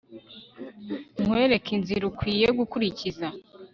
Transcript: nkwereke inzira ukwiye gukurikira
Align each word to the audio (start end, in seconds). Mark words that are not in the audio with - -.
nkwereke 1.21 1.69
inzira 1.77 2.03
ukwiye 2.11 2.47
gukurikira 2.59 3.27